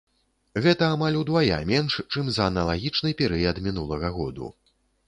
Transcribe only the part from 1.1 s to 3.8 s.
удвая менш, чым за аналагічны перыяд